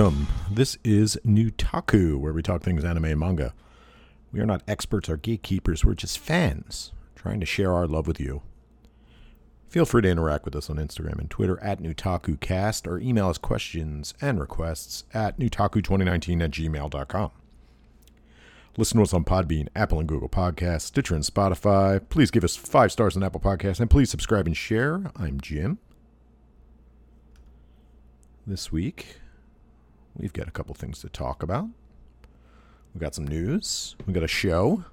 Welcome. 0.00 0.28
This 0.50 0.78
is 0.82 1.20
Newtaku, 1.26 2.16
where 2.16 2.32
we 2.32 2.40
talk 2.40 2.62
things 2.62 2.86
anime 2.86 3.04
and 3.04 3.20
manga. 3.20 3.52
We 4.32 4.40
are 4.40 4.46
not 4.46 4.62
experts 4.66 5.10
or 5.10 5.18
gatekeepers, 5.18 5.84
we're 5.84 5.92
just 5.92 6.18
fans 6.18 6.92
trying 7.14 7.38
to 7.40 7.44
share 7.44 7.74
our 7.74 7.86
love 7.86 8.06
with 8.06 8.18
you. 8.18 8.40
Feel 9.68 9.84
free 9.84 10.00
to 10.00 10.08
interact 10.08 10.46
with 10.46 10.56
us 10.56 10.70
on 10.70 10.76
Instagram 10.76 11.18
and 11.18 11.28
Twitter 11.28 11.62
at 11.62 11.82
NewtakuCast 11.82 12.86
or 12.86 12.98
email 12.98 13.28
us 13.28 13.36
questions 13.36 14.14
and 14.22 14.40
requests 14.40 15.04
at 15.12 15.38
Newtaku2019 15.38 16.42
at 16.44 16.50
gmail.com. 16.50 17.30
Listen 18.78 18.96
to 18.96 19.02
us 19.02 19.12
on 19.12 19.24
Podbean, 19.24 19.68
Apple 19.76 19.98
and 20.00 20.08
Google 20.08 20.30
Podcasts, 20.30 20.86
Stitcher 20.86 21.14
and 21.14 21.24
Spotify. 21.24 22.00
Please 22.08 22.30
give 22.30 22.42
us 22.42 22.56
five 22.56 22.90
stars 22.90 23.18
on 23.18 23.22
Apple 23.22 23.38
Podcasts 23.40 23.80
and 23.80 23.90
please 23.90 24.08
subscribe 24.08 24.46
and 24.46 24.56
share. 24.56 25.12
I'm 25.14 25.42
Jim. 25.42 25.76
This 28.46 28.72
week, 28.72 29.20
we've 30.16 30.32
got 30.32 30.48
a 30.48 30.50
couple 30.50 30.74
things 30.74 31.00
to 31.00 31.08
talk 31.08 31.42
about. 31.42 31.66
We 32.94 33.00
got 33.00 33.14
some 33.14 33.26
news. 33.26 33.96
We 34.06 34.12
got 34.12 34.22
a 34.22 34.28
show 34.28 34.84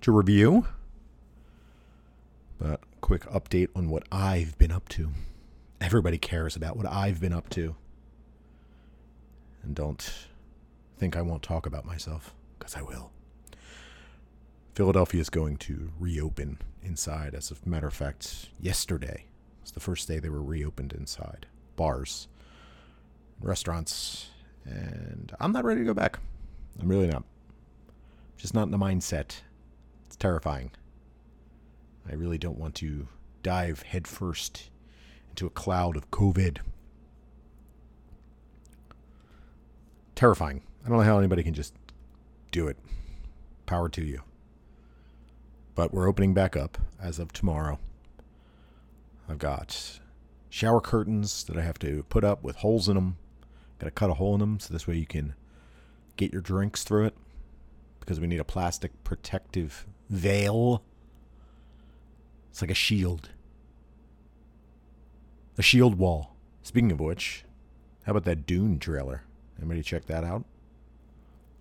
to 0.00 0.12
review. 0.12 0.66
But 2.58 2.80
quick 3.00 3.22
update 3.26 3.68
on 3.76 3.88
what 3.88 4.04
I've 4.10 4.58
been 4.58 4.72
up 4.72 4.88
to. 4.90 5.10
Everybody 5.80 6.18
cares 6.18 6.56
about 6.56 6.76
what 6.76 6.86
I've 6.86 7.20
been 7.20 7.32
up 7.32 7.48
to. 7.50 7.76
And 9.62 9.74
don't 9.74 10.12
think 10.96 11.16
I 11.16 11.22
won't 11.22 11.42
talk 11.42 11.66
about 11.66 11.84
myself, 11.84 12.34
because 12.58 12.74
I 12.74 12.82
will. 12.82 13.12
Philadelphia 14.74 15.20
is 15.20 15.30
going 15.30 15.56
to 15.58 15.92
reopen 16.00 16.58
inside. 16.82 17.34
As 17.34 17.52
a 17.52 17.68
matter 17.68 17.86
of 17.86 17.94
fact, 17.94 18.48
yesterday 18.60 19.26
was 19.62 19.72
the 19.72 19.80
first 19.80 20.08
day 20.08 20.18
they 20.18 20.28
were 20.28 20.42
reopened 20.42 20.92
inside. 20.92 21.46
Bars, 21.76 22.26
restaurants, 23.40 24.28
and 24.64 25.32
I'm 25.40 25.52
not 25.52 25.64
ready 25.64 25.80
to 25.80 25.86
go 25.86 25.94
back. 25.94 26.18
I'm 26.80 26.88
really 26.88 27.06
not. 27.06 27.24
Just 28.36 28.54
not 28.54 28.64
in 28.64 28.70
the 28.70 28.78
mindset. 28.78 29.40
It's 30.06 30.16
terrifying. 30.16 30.70
I 32.08 32.14
really 32.14 32.38
don't 32.38 32.58
want 32.58 32.74
to 32.76 33.08
dive 33.42 33.82
headfirst 33.82 34.70
into 35.30 35.46
a 35.46 35.50
cloud 35.50 35.96
of 35.96 36.10
COVID. 36.10 36.58
Terrifying. 40.14 40.62
I 40.84 40.88
don't 40.88 40.98
know 40.98 41.04
how 41.04 41.18
anybody 41.18 41.42
can 41.42 41.54
just 41.54 41.74
do 42.50 42.68
it. 42.68 42.76
Power 43.66 43.88
to 43.90 44.02
you. 44.02 44.22
But 45.74 45.92
we're 45.92 46.08
opening 46.08 46.34
back 46.34 46.56
up 46.56 46.78
as 47.00 47.18
of 47.18 47.32
tomorrow. 47.32 47.78
I've 49.28 49.38
got 49.38 50.00
shower 50.48 50.80
curtains 50.80 51.44
that 51.44 51.56
I 51.56 51.62
have 51.62 51.78
to 51.80 52.04
put 52.08 52.24
up 52.24 52.42
with 52.42 52.56
holes 52.56 52.88
in 52.88 52.94
them. 52.94 53.16
Got 53.78 53.86
to 53.86 53.90
cut 53.90 54.10
a 54.10 54.14
hole 54.14 54.34
in 54.34 54.40
them 54.40 54.58
so 54.60 54.72
this 54.72 54.86
way 54.86 54.96
you 54.96 55.06
can 55.06 55.34
get 56.16 56.32
your 56.32 56.42
drinks 56.42 56.82
through 56.82 57.06
it 57.06 57.14
because 58.00 58.20
we 58.20 58.26
need 58.26 58.40
a 58.40 58.44
plastic 58.44 59.04
protective 59.04 59.86
veil. 60.08 60.82
It's 62.50 62.60
like 62.60 62.70
a 62.70 62.74
shield. 62.74 63.30
A 65.56 65.62
shield 65.62 65.96
wall. 65.96 66.34
Speaking 66.62 66.92
of 66.92 67.00
which, 67.00 67.44
how 68.04 68.12
about 68.12 68.24
that 68.24 68.46
Dune 68.46 68.78
trailer? 68.78 69.22
Anybody 69.58 69.82
check 69.82 70.06
that 70.06 70.24
out? 70.24 70.44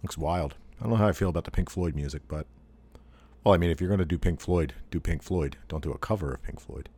Looks 0.03 0.17
wild. 0.17 0.55
I 0.79 0.83
don't 0.83 0.91
know 0.91 0.97
how 0.97 1.07
I 1.07 1.13
feel 1.13 1.29
about 1.29 1.43
the 1.43 1.51
Pink 1.51 1.69
Floyd 1.69 1.95
music, 1.95 2.21
but 2.27 2.45
well, 3.43 3.53
I 3.53 3.57
mean, 3.57 3.69
if 3.69 3.79
you're 3.79 3.89
going 3.89 3.99
to 3.99 4.05
do 4.05 4.17
Pink 4.17 4.39
Floyd, 4.39 4.73
do 4.91 4.99
Pink 4.99 5.23
Floyd. 5.23 5.57
Don't 5.67 5.83
do 5.83 5.91
a 5.91 5.97
cover 5.97 6.33
of 6.33 6.43
Pink 6.43 6.59
Floyd. 6.59 6.89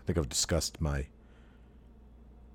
I 0.00 0.04
think 0.04 0.18
I've 0.18 0.28
discussed 0.28 0.80
my 0.80 1.06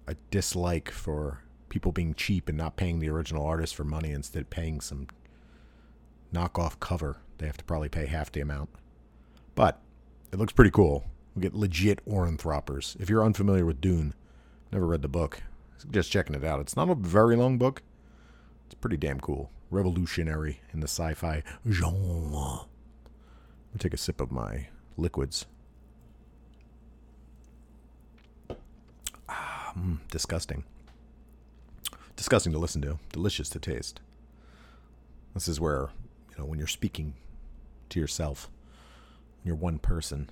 a 0.08 0.16
dislike 0.32 0.92
for 0.92 1.42
people 1.74 1.92
being 1.92 2.14
cheap 2.14 2.48
and 2.48 2.56
not 2.56 2.76
paying 2.76 3.00
the 3.00 3.10
original 3.10 3.44
artist 3.44 3.74
for 3.74 3.84
money 3.84 4.12
instead 4.12 4.44
of 4.44 4.50
paying 4.52 4.80
some 4.80 5.08
knockoff 6.32 6.80
cover. 6.80 7.18
They 7.40 7.48
have 7.48 7.58
to 7.58 7.64
probably 7.64 7.90
pay 7.90 8.06
half 8.06 8.32
the 8.32 8.42
amount. 8.42 8.70
But 9.56 9.82
it 10.32 10.38
looks 10.38 10.54
pretty 10.54 10.70
cool. 10.70 11.04
We 11.36 11.42
get 11.42 11.56
legit 11.56 12.06
ornithopters. 12.06 12.96
If 13.02 13.10
you're 13.10 13.26
unfamiliar 13.26 13.66
with 13.66 13.82
Dune, 13.82 14.14
never 14.72 14.86
read 14.86 15.02
the 15.02 15.08
book, 15.08 15.42
just 15.90 16.12
checking 16.12 16.36
it 16.36 16.44
out. 16.44 16.60
It's 16.60 16.76
not 16.76 16.92
a 16.92 16.96
very 16.96 17.36
long 17.36 17.58
book. 17.58 17.82
It's 18.68 18.76
pretty 18.76 18.98
damn 18.98 19.20
cool. 19.20 19.50
Revolutionary 19.72 20.62
in 20.74 20.80
the 20.80 20.88
sci-fi 20.88 21.42
genre. 21.68 22.66
Me 23.74 23.80
take 23.80 23.96
a 23.96 23.98
sip 23.98 24.22
of 24.22 24.32
my 24.32 24.68
liquids. 24.96 25.48
Ah, 29.28 29.74
mm, 29.76 29.98
disgusting. 30.12 30.66
Disgusting 32.16 32.54
to 32.54 32.60
listen 32.60 32.82
to. 32.84 33.00
Delicious 33.12 33.50
to 33.50 33.60
taste. 33.60 34.00
This 35.34 35.48
is 35.48 35.60
where, 35.60 35.90
you 36.32 36.38
know, 36.38 36.46
when 36.46 36.60
you're 36.60 36.68
speaking 36.68 37.16
to 37.90 38.00
yourself, 38.00 38.50
you're 39.44 39.56
one 39.56 39.80
person, 39.80 40.30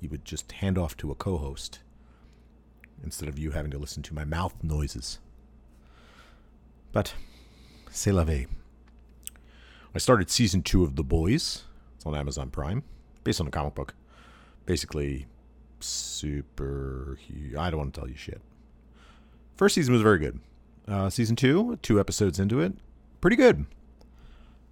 you 0.00 0.08
would 0.10 0.24
just 0.24 0.52
hand 0.52 0.78
off 0.78 0.96
to 0.98 1.10
a 1.10 1.14
co 1.14 1.38
host 1.38 1.80
instead 3.02 3.28
of 3.28 3.38
you 3.38 3.50
having 3.50 3.70
to 3.70 3.78
listen 3.78 4.02
to 4.02 4.14
my 4.14 4.24
mouth 4.24 4.54
noises. 4.62 5.18
But, 6.92 7.14
c'est 7.90 8.12
la 8.12 8.24
vie. 8.24 8.46
I 9.94 9.98
started 9.98 10.30
season 10.30 10.62
two 10.62 10.82
of 10.84 10.96
The 10.96 11.02
Boys. 11.02 11.64
It's 11.96 12.06
on 12.06 12.14
Amazon 12.14 12.50
Prime, 12.50 12.82
based 13.24 13.40
on 13.40 13.46
a 13.46 13.50
comic 13.50 13.74
book. 13.74 13.94
Basically, 14.66 15.26
super. 15.80 17.18
I 17.58 17.70
don't 17.70 17.78
want 17.78 17.94
to 17.94 18.00
tell 18.00 18.08
you 18.08 18.16
shit. 18.16 18.40
First 19.56 19.74
season 19.74 19.94
was 19.94 20.02
very 20.02 20.18
good. 20.18 20.40
Uh, 20.88 21.10
season 21.10 21.34
two, 21.34 21.78
two 21.82 21.98
episodes 21.98 22.38
into 22.38 22.60
it, 22.60 22.72
pretty 23.20 23.36
good. 23.36 23.66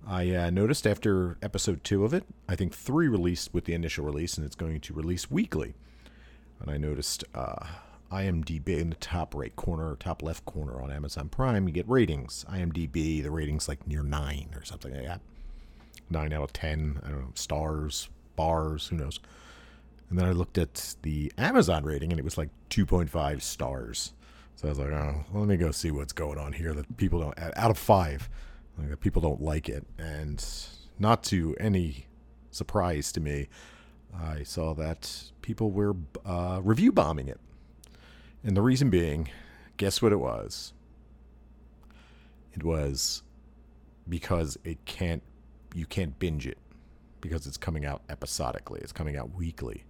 I 0.06 0.31
uh, 0.31 0.50
noticed 0.50 0.87
after 0.87 1.38
episode 1.43 1.82
two 1.82 2.05
of 2.05 2.12
it, 2.14 2.25
I 2.49 2.55
think 2.55 2.75
three 2.75 3.08
released 3.08 3.52
with 3.52 3.64
the 3.64 3.75
initial 3.75 4.05
release, 4.05 4.37
and 4.37 4.46
it's 4.46 4.55
going 4.55 4.81
to 4.81 4.94
release 4.94 5.31
weekly. 5.31 5.75
And 6.61 6.70
I 6.70 6.76
noticed 6.76 7.25
uh, 7.34 7.66
IMDb 8.12 8.69
in 8.78 8.90
the 8.90 8.96
top 8.96 9.34
right 9.34 9.55
corner, 9.56 9.96
top 9.96 10.22
left 10.22 10.44
corner 10.44 10.81
on 10.81 10.93
Amazon 10.93 11.28
Prime, 11.28 11.66
you 11.66 11.75
get 11.75 11.88
ratings. 11.88 12.44
IMDb, 12.49 13.22
the 13.22 13.31
ratings 13.31 13.67
like 13.67 13.87
near 13.87 14.02
nine 14.02 14.50
or 14.55 14.64
something 14.64 14.94
like 14.94 15.06
that. 15.06 15.20
Nine 16.10 16.32
out 16.32 16.43
of 16.43 16.52
ten, 16.52 17.00
I 17.05 17.08
don't 17.08 17.20
know, 17.20 17.32
stars, 17.34 18.08
bars, 18.37 18.88
who 18.88 18.96
knows. 18.96 19.19
And 20.10 20.19
then 20.19 20.26
I 20.26 20.32
looked 20.32 20.58
at 20.58 20.94
the 21.02 21.32
Amazon 21.38 21.82
rating, 21.82 22.12
and 22.12 22.20
it 22.20 22.25
was 22.25 22.38
like 22.38 22.50
2.5 22.70 23.43
stars. 23.43 24.12
So 24.56 24.68
I 24.68 24.70
was 24.70 24.78
like, 24.78 24.92
oh, 24.92 25.24
let 25.32 25.48
me 25.48 25.56
go 25.56 25.70
see 25.70 25.90
what's 25.90 26.12
going 26.12 26.38
on 26.38 26.52
here. 26.52 26.74
That 26.74 26.96
people 26.96 27.20
don't, 27.20 27.38
out 27.38 27.70
of 27.70 27.78
five, 27.78 28.28
like, 28.78 29.00
people 29.00 29.20
don't 29.20 29.42
like 29.42 29.68
it. 29.68 29.84
And 29.98 30.44
not 30.98 31.22
to 31.24 31.56
any 31.58 32.06
surprise 32.50 33.12
to 33.12 33.20
me, 33.20 33.48
I 34.16 34.44
saw 34.44 34.74
that 34.74 35.30
people 35.42 35.70
were 35.72 35.96
uh, 36.24 36.60
review 36.62 36.92
bombing 36.92 37.28
it. 37.28 37.40
And 38.44 38.56
the 38.56 38.62
reason 38.62 38.90
being, 38.90 39.28
guess 39.76 40.00
what 40.00 40.12
it 40.12 40.20
was? 40.20 40.72
It 42.52 42.62
was 42.62 43.22
because 44.08 44.56
it 44.62 44.84
can't, 44.84 45.22
you 45.74 45.86
can't 45.86 46.16
binge 46.18 46.46
it 46.46 46.58
because 47.20 47.46
it's 47.46 47.56
coming 47.56 47.84
out 47.84 48.02
episodically. 48.08 48.80
It's 48.82 48.92
coming 48.92 49.16
out 49.16 49.34
weekly. 49.34 49.84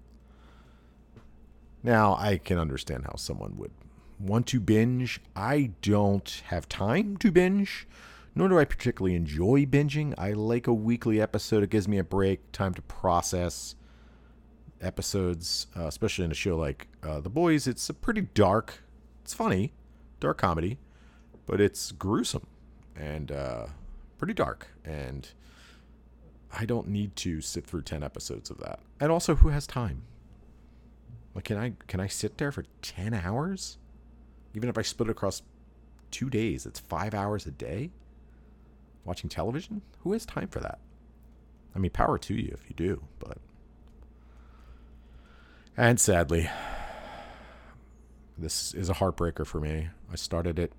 Now, 1.82 2.16
I 2.18 2.38
can 2.38 2.58
understand 2.58 3.04
how 3.04 3.16
someone 3.16 3.58
would 3.58 3.72
want 4.18 4.46
to 4.48 4.60
binge. 4.60 5.20
I 5.34 5.72
don't 5.82 6.42
have 6.46 6.68
time 6.68 7.16
to 7.18 7.30
binge, 7.30 7.86
nor 8.34 8.48
do 8.48 8.58
I 8.58 8.64
particularly 8.64 9.16
enjoy 9.16 9.66
binging. 9.66 10.14
I 10.18 10.32
like 10.32 10.66
a 10.66 10.72
weekly 10.72 11.20
episode. 11.20 11.62
It 11.62 11.70
gives 11.70 11.88
me 11.88 11.98
a 11.98 12.04
break, 12.04 12.52
time 12.52 12.74
to 12.74 12.82
process 12.82 13.74
episodes, 14.80 15.66
uh, 15.76 15.86
especially 15.86 16.24
in 16.24 16.30
a 16.30 16.34
show 16.34 16.56
like 16.56 16.88
uh, 17.02 17.20
The 17.20 17.30
Boys. 17.30 17.66
It's 17.66 17.88
a 17.88 17.94
pretty 17.94 18.22
dark, 18.22 18.82
it's 19.22 19.34
funny, 19.34 19.72
dark 20.20 20.38
comedy, 20.38 20.78
but 21.46 21.60
it's 21.60 21.92
gruesome 21.92 22.46
and 22.96 23.32
uh, 23.32 23.66
pretty 24.18 24.34
dark. 24.34 24.68
And 24.84 25.28
I 26.52 26.64
don't 26.64 26.88
need 26.88 27.16
to 27.16 27.40
sit 27.40 27.66
through 27.66 27.82
10 27.82 28.02
episodes 28.02 28.50
of 28.50 28.58
that. 28.58 28.80
And 29.00 29.10
also, 29.10 29.36
who 29.36 29.48
has 29.48 29.66
time? 29.66 30.02
Like, 31.34 31.44
can 31.44 31.56
I 31.56 31.72
can 31.88 31.98
I 31.98 32.06
sit 32.06 32.38
there 32.38 32.52
for 32.52 32.64
10 32.82 33.12
hours? 33.12 33.78
Even 34.54 34.68
if 34.68 34.78
I 34.78 34.82
split 34.82 35.08
it 35.08 35.12
across 35.12 35.42
two 36.10 36.30
days, 36.30 36.64
it's 36.64 36.80
five 36.80 37.12
hours 37.12 37.46
a 37.46 37.50
day 37.50 37.90
watching 39.04 39.28
television. 39.28 39.82
Who 40.00 40.12
has 40.12 40.24
time 40.24 40.48
for 40.48 40.60
that? 40.60 40.78
I 41.74 41.78
mean, 41.78 41.90
power 41.90 42.18
to 42.18 42.34
you 42.34 42.52
if 42.52 42.68
you 42.68 42.74
do, 42.76 43.02
but. 43.18 43.38
And 45.76 45.98
sadly, 45.98 46.48
this 48.38 48.72
is 48.74 48.88
a 48.88 48.94
heartbreaker 48.94 49.46
for 49.46 49.60
me. 49.60 49.88
I 50.10 50.16
started 50.16 50.58
it, 50.58 50.72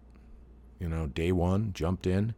you 0.79 0.87
know, 0.87 1.07
day 1.07 1.33
one, 1.33 1.73
jumped 1.73 2.07
in. 2.07 2.33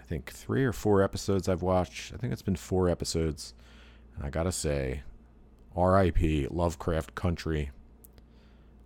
I 0.00 0.04
think 0.04 0.30
three 0.30 0.64
or 0.64 0.72
four 0.72 1.02
episodes 1.02 1.48
I've 1.48 1.60
watched. 1.60 2.14
I 2.14 2.16
think 2.16 2.32
it's 2.32 2.40
been 2.40 2.56
four 2.56 2.88
episodes. 2.88 3.52
And 4.16 4.24
I 4.24 4.30
gotta 4.30 4.52
say, 4.52 5.02
RIP 5.76 6.50
Lovecraft 6.50 7.14
Country 7.14 7.70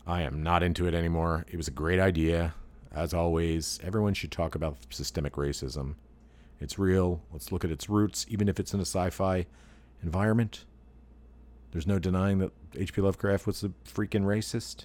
I 0.07 0.23
am 0.23 0.43
not 0.43 0.63
into 0.63 0.87
it 0.87 0.95
anymore. 0.95 1.47
It 1.51 1.57
was 1.57 1.69
a 1.69 1.73
great 1.73 2.01
idea. 2.01 2.55
As 2.93 3.15
always, 3.15 3.79
everyone 3.83 4.15
should 4.15 4.33
talk 4.33 4.55
about 4.55 4.77
systemic 4.91 5.35
racism. 5.35 5.95
It's 6.61 6.79
real. 6.79 7.23
Let's 7.33 7.53
look 7.53 7.65
at 7.65 7.71
its 7.71 7.89
roots, 7.89 8.27
even 8.29 8.49
if 8.49 8.61
it's 8.61 8.75
in 8.75 8.81
a 8.81 8.85
sci 8.85 9.11
fi 9.11 9.47
environment. 10.03 10.65
There's 11.71 11.87
no 11.87 11.99
denying 11.99 12.39
that 12.39 12.53
H.P. 12.77 13.01
Lovecraft 13.01 13.47
was 13.47 13.65
a 13.65 13.71
freaking 13.87 14.25
racist. 14.25 14.85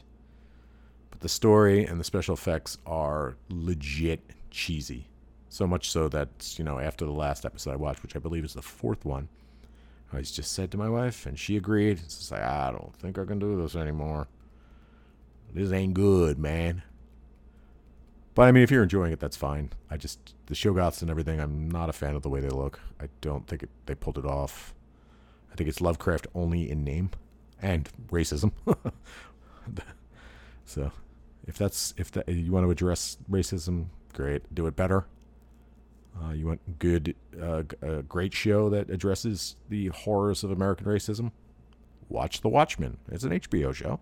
But 1.09 1.19
the 1.19 1.29
story 1.29 1.85
and 1.85 1.99
the 1.99 2.03
special 2.03 2.33
effects 2.33 2.77
are 2.85 3.35
legit 3.49 4.21
cheesy. 4.51 5.07
So 5.49 5.67
much 5.67 5.89
so 5.89 6.07
that, 6.09 6.55
you 6.57 6.63
know, 6.63 6.79
after 6.79 7.05
the 7.05 7.11
last 7.11 7.45
episode 7.45 7.71
I 7.71 7.75
watched, 7.75 8.03
which 8.03 8.15
I 8.15 8.19
believe 8.19 8.45
is 8.45 8.53
the 8.53 8.61
fourth 8.61 9.03
one, 9.03 9.27
I 10.13 10.21
just 10.21 10.53
said 10.53 10.71
to 10.71 10.77
my 10.77 10.89
wife, 10.89 11.25
and 11.25 11.37
she 11.37 11.57
agreed. 11.57 11.99
It's 11.99 12.31
like, 12.31 12.41
I 12.41 12.71
don't 12.71 12.95
think 12.95 13.17
I 13.17 13.25
can 13.25 13.39
do 13.39 13.61
this 13.61 13.75
anymore. 13.75 14.27
This 15.53 15.71
ain't 15.71 15.93
good, 15.93 16.37
man. 16.37 16.83
But 18.35 18.43
I 18.47 18.51
mean, 18.51 18.63
if 18.63 18.69
you're 18.69 18.83
enjoying 18.83 19.11
it, 19.11 19.19
that's 19.19 19.35
fine. 19.35 19.71
I 19.89 19.97
just 19.97 20.35
the 20.45 20.53
Shoggoths 20.53 21.01
and 21.01 21.09
everything. 21.09 21.39
I'm 21.39 21.71
not 21.71 21.89
a 21.89 21.93
fan 21.93 22.15
of 22.15 22.21
the 22.21 22.29
way 22.29 22.39
they 22.39 22.49
look. 22.49 22.79
I 23.01 23.09
don't 23.21 23.47
think 23.47 23.63
it, 23.63 23.69
they 23.87 23.95
pulled 23.95 24.17
it 24.17 24.25
off. 24.25 24.75
I 25.51 25.55
think 25.55 25.67
it's 25.67 25.81
Lovecraft 25.81 26.27
only 26.35 26.69
in 26.69 26.83
name 26.83 27.09
and 27.61 27.89
racism. 28.11 28.51
so, 30.65 30.91
if 31.47 31.57
that's 31.57 31.95
if 31.97 32.11
that 32.11 32.29
you 32.29 32.51
want 32.51 32.65
to 32.65 32.69
address 32.69 33.17
racism, 33.29 33.87
great. 34.13 34.53
Do 34.53 34.67
it 34.67 34.75
better. 34.75 35.07
Uh, 36.23 36.31
you 36.31 36.47
want 36.47 36.79
good, 36.79 37.15
uh, 37.41 37.63
a 37.81 38.01
great 38.03 38.33
show 38.33 38.69
that 38.69 38.89
addresses 38.89 39.55
the 39.69 39.87
horrors 39.87 40.43
of 40.43 40.51
American 40.51 40.87
racism? 40.87 41.31
Watch 42.09 42.41
The 42.41 42.49
Watchmen. 42.49 42.97
It's 43.11 43.23
an 43.23 43.31
HBO 43.31 43.73
show. 43.73 43.99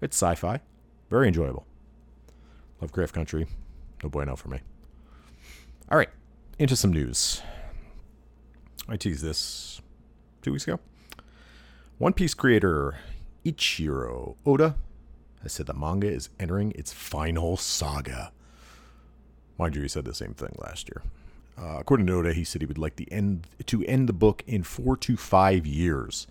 It's 0.00 0.16
sci-fi, 0.16 0.60
very 1.12 1.28
enjoyable. 1.28 1.66
Love 2.80 2.90
Lovecraft 2.90 3.14
Country, 3.14 3.46
no 4.02 4.08
bueno 4.08 4.34
for 4.34 4.48
me. 4.48 4.60
All 5.90 5.98
right, 5.98 6.08
into 6.58 6.74
some 6.74 6.90
news. 6.90 7.42
I 8.88 8.96
teased 8.96 9.22
this 9.22 9.82
two 10.40 10.52
weeks 10.52 10.64
ago. 10.66 10.80
One 11.98 12.14
Piece 12.14 12.32
creator 12.32 12.96
Eiichiro 13.44 14.36
Oda 14.46 14.76
has 15.42 15.52
said 15.52 15.66
the 15.66 15.74
manga 15.74 16.10
is 16.10 16.30
entering 16.40 16.72
its 16.72 16.94
final 16.94 17.58
saga. 17.58 18.32
Mind 19.58 19.76
you, 19.76 19.82
he 19.82 19.88
said 19.88 20.06
the 20.06 20.14
same 20.14 20.32
thing 20.32 20.56
last 20.58 20.88
year. 20.88 21.02
Uh, 21.58 21.76
according 21.78 22.06
to 22.06 22.14
Oda, 22.14 22.32
he 22.32 22.42
said 22.42 22.62
he 22.62 22.66
would 22.66 22.78
like 22.78 22.96
the 22.96 23.12
end 23.12 23.46
to 23.66 23.84
end 23.84 24.08
the 24.08 24.14
book 24.14 24.42
in 24.46 24.62
four 24.62 24.96
to 24.96 25.18
five 25.18 25.66
years. 25.66 26.26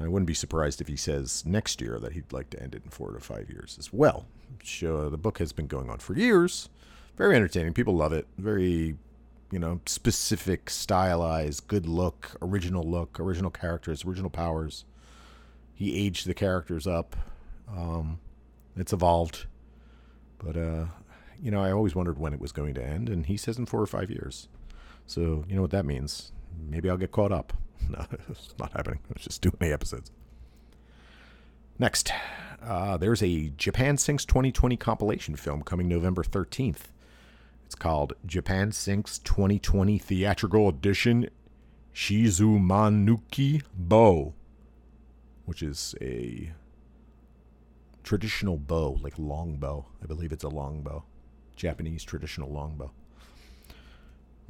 I 0.00 0.08
wouldn't 0.08 0.26
be 0.26 0.34
surprised 0.34 0.80
if 0.80 0.88
he 0.88 0.96
says 0.96 1.44
next 1.46 1.80
year 1.80 1.98
that 2.00 2.12
he'd 2.12 2.32
like 2.32 2.50
to 2.50 2.62
end 2.62 2.74
it 2.74 2.84
in 2.84 2.90
four 2.90 3.12
to 3.12 3.20
five 3.20 3.50
years 3.50 3.76
as 3.78 3.92
well. 3.92 4.26
So 4.64 5.08
the 5.10 5.16
book 5.16 5.38
has 5.38 5.52
been 5.52 5.66
going 5.66 5.90
on 5.90 5.98
for 5.98 6.14
years. 6.14 6.68
Very 7.16 7.34
entertaining. 7.36 7.74
People 7.74 7.96
love 7.96 8.12
it. 8.12 8.26
Very, 8.36 8.96
you 9.50 9.58
know, 9.58 9.80
specific, 9.86 10.70
stylized, 10.70 11.66
good 11.66 11.86
look, 11.86 12.36
original 12.40 12.84
look, 12.84 13.18
original 13.18 13.50
characters, 13.50 14.04
original 14.04 14.30
powers. 14.30 14.84
He 15.74 16.06
aged 16.06 16.26
the 16.26 16.34
characters 16.34 16.86
up. 16.86 17.16
Um, 17.68 18.20
it's 18.76 18.92
evolved, 18.92 19.46
but 20.38 20.56
uh, 20.56 20.86
you 21.42 21.50
know, 21.50 21.62
I 21.62 21.72
always 21.72 21.94
wondered 21.94 22.18
when 22.18 22.32
it 22.32 22.40
was 22.40 22.52
going 22.52 22.74
to 22.74 22.84
end, 22.84 23.08
and 23.08 23.26
he 23.26 23.36
says 23.36 23.58
in 23.58 23.66
four 23.66 23.80
or 23.80 23.86
five 23.86 24.10
years. 24.10 24.48
So 25.06 25.44
you 25.48 25.56
know 25.56 25.62
what 25.62 25.70
that 25.72 25.84
means. 25.84 26.32
Maybe 26.68 26.88
I'll 26.88 26.96
get 26.96 27.12
caught 27.12 27.32
up. 27.32 27.52
No, 27.90 28.04
it's 28.28 28.54
not 28.58 28.72
happening. 28.72 29.00
It's 29.10 29.24
just 29.24 29.42
too 29.42 29.52
many 29.58 29.72
episodes. 29.72 30.10
Next, 31.78 32.12
uh, 32.62 32.96
there's 32.98 33.22
a 33.22 33.50
Japan 33.56 33.96
Sinks 33.96 34.24
2020 34.26 34.76
compilation 34.76 35.36
film 35.36 35.62
coming 35.62 35.88
November 35.88 36.22
13th. 36.22 36.90
It's 37.64 37.74
called 37.74 38.12
Japan 38.26 38.72
Sinks 38.72 39.18
2020 39.18 39.98
Theatrical 39.98 40.68
Edition 40.68 41.30
Shizumanuki 41.94 43.62
Bo 43.74 44.34
which 45.48 45.62
is 45.62 45.94
a 46.02 46.52
traditional 48.02 48.58
bow, 48.58 48.98
like 49.00 49.14
long 49.16 49.56
bow. 49.56 49.86
I 50.02 50.06
believe 50.06 50.30
it's 50.30 50.44
a 50.44 50.48
long 50.50 50.82
bow, 50.82 51.04
Japanese 51.56 52.04
traditional 52.04 52.52
long 52.52 52.76
bow. 52.76 52.90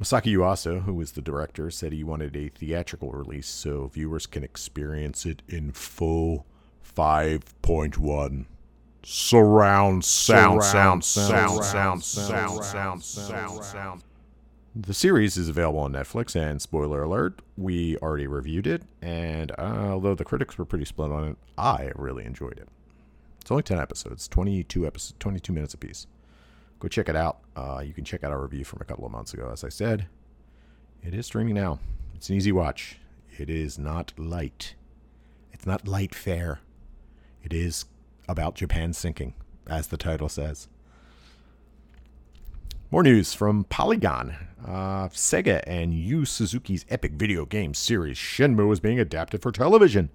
Masaki 0.01 0.33
Yuasa, 0.33 0.83
who 0.83 0.93
was 0.93 1.11
the 1.11 1.21
director, 1.21 1.69
said 1.69 1.91
he 1.91 2.03
wanted 2.03 2.35
a 2.35 2.49
theatrical 2.49 3.11
release 3.11 3.47
so 3.47 3.87
viewers 3.87 4.25
can 4.25 4.43
experience 4.43 5.25
it 5.25 5.41
in 5.47 5.71
full 5.71 6.45
5.1 6.95 8.45
surround 9.03 10.03
sound, 10.03 10.63
sound, 10.63 11.03
sound, 11.03 11.43
sound, 11.43 12.03
sound, 12.03 12.03
sound, 12.03 12.63
sound, 12.63 13.03
sound, 13.03 13.63
sound. 13.63 14.03
The 14.75 14.93
series 14.93 15.35
is 15.35 15.49
available 15.49 15.79
on 15.79 15.93
Netflix, 15.93 16.35
and 16.35 16.61
spoiler 16.61 17.03
alert, 17.03 17.41
we 17.57 17.97
already 17.97 18.27
reviewed 18.27 18.67
it. 18.67 18.83
And 19.01 19.51
uh, 19.57 19.89
although 19.91 20.15
the 20.15 20.23
critics 20.23 20.57
were 20.57 20.65
pretty 20.65 20.85
split 20.85 21.11
on 21.11 21.29
it, 21.29 21.37
I 21.57 21.91
really 21.95 22.25
enjoyed 22.25 22.57
it. 22.59 22.69
It's 23.41 23.51
only 23.51 23.63
10 23.63 23.79
episodes, 23.79 24.27
22 24.27 24.85
episodes, 24.85 25.15
22 25.19 25.51
minutes 25.53 25.73
apiece. 25.73 26.07
Go 26.79 26.87
check 26.87 27.09
it 27.09 27.15
out. 27.15 27.39
Uh, 27.55 27.81
you 27.85 27.93
can 27.93 28.05
check 28.05 28.23
out 28.23 28.31
our 28.31 28.41
review 28.41 28.63
from 28.63 28.79
a 28.81 28.85
couple 28.85 29.05
of 29.05 29.11
months 29.11 29.33
ago. 29.33 29.49
As 29.51 29.63
I 29.63 29.69
said, 29.69 30.07
it 31.03 31.13
is 31.13 31.25
streaming 31.25 31.55
now. 31.55 31.79
It's 32.15 32.29
an 32.29 32.35
easy 32.35 32.51
watch. 32.51 32.97
It 33.37 33.49
is 33.49 33.77
not 33.77 34.13
light. 34.17 34.75
It's 35.51 35.65
not 35.65 35.87
light 35.87 36.15
fare. 36.15 36.59
It 37.43 37.53
is 37.53 37.85
about 38.27 38.55
Japan 38.55 38.93
sinking, 38.93 39.33
as 39.67 39.87
the 39.87 39.97
title 39.97 40.29
says. 40.29 40.67
More 42.91 43.03
news 43.03 43.33
from 43.33 43.65
Polygon. 43.65 44.35
Uh, 44.65 45.09
Sega 45.09 45.61
and 45.67 45.93
Yu 45.93 46.25
Suzuki's 46.25 46.85
epic 46.89 47.13
video 47.13 47.45
game 47.45 47.73
series 47.73 48.17
Shenmue 48.17 48.73
is 48.73 48.79
being 48.79 48.99
adapted 48.99 49.41
for 49.41 49.51
television. 49.51 50.09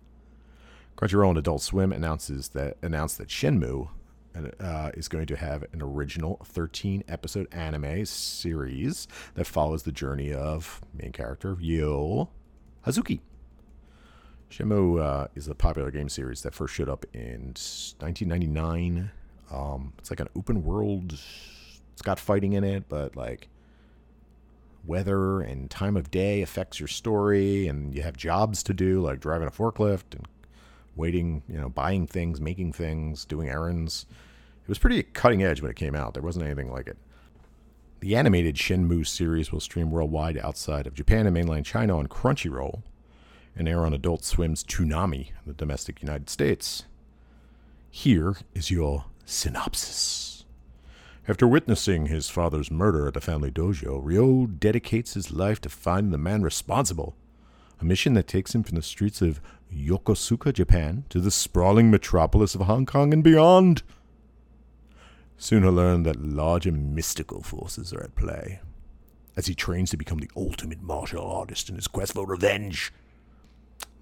Crunchyroll 0.97 1.31
and 1.31 1.39
Adult 1.39 1.63
Swim 1.63 1.93
announces 1.93 2.49
that 2.49 2.77
announced 2.83 3.19
that 3.19 3.29
Shenmue 3.29 3.89
uh, 4.61 4.91
is 4.95 5.09
going 5.09 5.27
to 5.27 5.37
have 5.37 5.65
an 5.73 5.83
original 5.83 6.41
13 6.45 7.05
episode 7.09 7.47
anime 7.53 8.05
series 8.05 9.07
that 9.35 9.47
follows 9.47 9.85
the 9.85 9.93
journey 9.93 10.33
of 10.33 10.81
main 10.93 11.13
character 11.13 11.55
Ryo 11.55 12.29
Hazuki. 12.87 13.21
Shenmue 14.51 15.03
uh, 15.03 15.29
is 15.35 15.49
a 15.49 15.55
popular 15.55 15.91
game 15.91 16.09
series 16.09 16.43
that 16.43 16.55
first 16.55 16.75
showed 16.75 16.89
up 16.89 17.05
in 17.13 17.55
1999. 17.99 19.11
Um, 19.51 19.93
it's 19.99 20.11
like 20.11 20.21
an 20.21 20.29
open 20.37 20.65
world 20.65 21.19
it's 21.95 22.03
got 22.03 22.19
fighting 22.19 22.55
in 22.55 22.65
it, 22.65 22.89
but 22.89 23.17
like 23.17 23.49
weather 24.85 25.41
and 25.41 25.71
time 25.71 25.97
of 25.97 26.11
day 26.11 26.43
affects 26.43 26.81
your 26.81 26.89
story, 26.89 27.69
and 27.69 27.95
you 27.95 28.03
have 28.03 28.17
jobs 28.17 28.65
to 28.65 28.75
do, 28.75 29.01
like 29.01 29.21
driving 29.21 29.47
a 29.47 29.51
forklift 29.51 30.13
and 30.13 30.27
waiting, 30.97 31.43
you 31.49 31.61
know, 31.61 31.69
buying 31.69 32.07
things, 32.07 32.41
making 32.41 32.73
things, 32.73 33.25
doing 33.25 33.49
errands. 33.49 34.07
It 34.63 34.69
was 34.69 34.79
pretty 34.79 35.03
cutting 35.03 35.43
edge 35.43 35.61
when 35.61 35.71
it 35.71 35.77
came 35.77 35.95
out. 35.95 36.15
There 36.15 36.23
wasn't 36.23 36.47
anything 36.47 36.71
like 36.71 36.87
it. 36.87 36.97
The 38.01 38.17
animated 38.17 38.57
Shenmue 38.57 39.07
series 39.07 39.51
will 39.51 39.61
stream 39.61 39.91
worldwide 39.91 40.39
outside 40.39 40.87
of 40.87 40.95
Japan 40.95 41.27
and 41.27 41.35
mainland 41.35 41.67
China 41.67 41.99
on 41.99 42.07
Crunchyroll 42.07 42.83
and 43.57 43.69
air 43.69 43.85
on 43.85 43.95
Adult 43.95 44.25
Swim's 44.25 44.65
Toonami 44.65 45.29
in 45.29 45.47
the 45.47 45.53
domestic 45.53 46.03
United 46.03 46.29
States. 46.29 46.85
Here 47.91 48.37
is 48.55 48.71
your 48.71 49.05
synopsis. 49.25 50.45
After 51.27 51.47
witnessing 51.47 52.07
his 52.07 52.29
father's 52.29 52.71
murder 52.71 53.07
at 53.07 53.15
the 53.15 53.21
family 53.21 53.51
dojo, 53.51 54.01
Ryo 54.03 54.47
dedicates 54.47 55.15
his 55.15 55.31
life 55.31 55.61
to 55.63 55.71
finding 55.71 56.11
the 56.11 56.19
man 56.19 56.43
responsible, 56.43 57.17
a 57.81 57.85
mission 57.85 58.13
that 58.15 58.27
takes 58.27 58.55
him 58.55 58.63
from 58.63 58.77
the 58.77 58.83
streets 58.83 59.23
of 59.23 59.41
Yokosuka, 59.75 60.53
Japan, 60.53 61.05
to 61.09 61.21
the 61.21 61.31
sprawling 61.31 61.91
metropolis 61.91 62.55
of 62.55 62.63
Hong 62.63 62.87
Kong 62.87 63.13
and 63.13 63.23
beyond. 63.23 63.83
Soon 65.37 65.63
he'll 65.63 65.73
learn 65.73 66.05
that 66.05 66.25
larger 66.25 66.73
mystical 66.73 67.43
forces 67.43 67.93
are 67.93 68.03
at 68.03 68.15
play, 68.15 68.61
as 69.37 69.47
he 69.47 69.55
trains 69.55 69.91
to 69.91 69.97
become 69.97 70.19
the 70.19 70.31
ultimate 70.37 70.83
martial 70.83 71.25
artist 71.25 71.69
in 71.69 71.75
his 71.75 71.89
quest 71.89 72.15
for 72.15 72.27
revenge. 72.27 72.93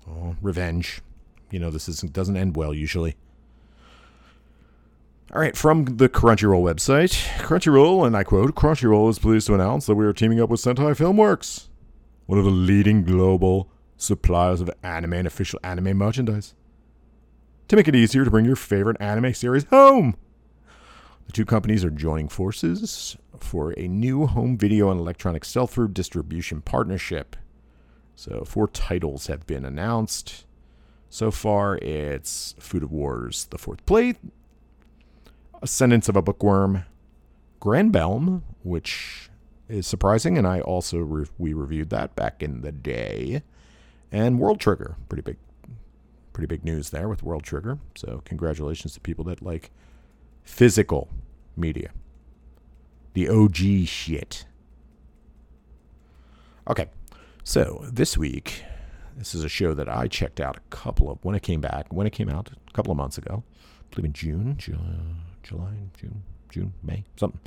Oh, 0.08 0.36
revenge. 0.42 1.00
You 1.50 1.58
know, 1.58 1.70
this 1.70 1.86
doesn't 1.86 2.36
end 2.36 2.56
well 2.56 2.74
usually. 2.74 3.16
All 5.32 5.40
right, 5.40 5.56
from 5.56 5.96
the 5.96 6.10
Crunchyroll 6.10 6.62
website, 6.62 7.14
Crunchyroll, 7.38 8.06
and 8.06 8.14
I 8.14 8.22
quote, 8.22 8.54
Crunchyroll 8.54 9.08
is 9.08 9.18
pleased 9.18 9.46
to 9.46 9.54
announce 9.54 9.86
that 9.86 9.94
we 9.94 10.04
are 10.04 10.12
teaming 10.12 10.42
up 10.42 10.50
with 10.50 10.60
Sentai 10.60 10.94
Filmworks, 10.94 11.68
one 12.26 12.38
of 12.38 12.44
the 12.44 12.50
leading 12.50 13.02
global 13.02 13.71
suppliers 14.02 14.60
of 14.60 14.70
anime 14.82 15.12
and 15.12 15.26
official 15.26 15.60
anime 15.62 15.96
merchandise, 15.96 16.54
to 17.68 17.76
make 17.76 17.88
it 17.88 17.94
easier 17.94 18.24
to 18.24 18.30
bring 18.30 18.44
your 18.44 18.56
favorite 18.56 19.00
anime 19.00 19.32
series 19.32 19.64
home. 19.64 20.16
The 21.26 21.32
two 21.32 21.44
companies 21.44 21.84
are 21.84 21.90
joining 21.90 22.28
forces 22.28 23.16
for 23.38 23.72
a 23.78 23.88
new 23.88 24.26
home 24.26 24.58
video 24.58 24.90
and 24.90 25.00
electronic 25.00 25.44
sell 25.44 25.66
through 25.66 25.88
distribution 25.88 26.60
partnership. 26.60 27.36
So, 28.14 28.44
four 28.44 28.68
titles 28.68 29.28
have 29.28 29.46
been 29.46 29.64
announced. 29.64 30.44
So 31.08 31.30
far, 31.30 31.76
it's 31.78 32.54
Food 32.58 32.82
of 32.82 32.90
Wars, 32.90 33.46
The 33.50 33.58
Fourth 33.58 33.84
Plate, 33.86 34.16
Ascendance 35.62 36.08
of 36.08 36.16
a 36.16 36.22
Bookworm, 36.22 36.84
Granbelm, 37.60 38.42
which 38.62 39.30
is 39.68 39.86
surprising, 39.86 40.36
and 40.36 40.46
I 40.46 40.60
also 40.60 40.98
re- 40.98 41.26
we 41.38 41.52
reviewed 41.52 41.90
that 41.90 42.16
back 42.16 42.42
in 42.42 42.62
the 42.62 42.72
day, 42.72 43.42
and 44.12 44.38
World 44.38 44.60
Trigger, 44.60 44.96
pretty 45.08 45.22
big, 45.22 45.38
pretty 46.32 46.46
big 46.46 46.64
news 46.64 46.90
there 46.90 47.08
with 47.08 47.22
World 47.22 47.42
Trigger. 47.42 47.78
So 47.96 48.20
congratulations 48.24 48.92
to 48.94 49.00
people 49.00 49.24
that 49.24 49.42
like 49.42 49.70
physical 50.44 51.08
media, 51.56 51.90
the 53.14 53.28
OG 53.28 53.86
shit. 53.86 54.44
Okay, 56.68 56.88
so 57.42 57.84
this 57.90 58.16
week, 58.16 58.62
this 59.16 59.34
is 59.34 59.42
a 59.44 59.48
show 59.48 59.74
that 59.74 59.88
I 59.88 60.06
checked 60.06 60.40
out 60.40 60.56
a 60.56 60.60
couple 60.70 61.10
of 61.10 61.18
when 61.24 61.34
it 61.34 61.42
came 61.42 61.60
back, 61.60 61.92
when 61.92 62.06
it 62.06 62.12
came 62.12 62.28
out 62.28 62.50
a 62.50 62.72
couple 62.72 62.92
of 62.92 62.96
months 62.96 63.18
ago, 63.18 63.42
I 63.80 63.94
believe 63.94 64.04
in 64.04 64.12
June, 64.12 64.56
July, 65.42 65.74
June, 65.98 66.22
June, 66.50 66.74
May, 66.82 67.04
something, 67.16 67.40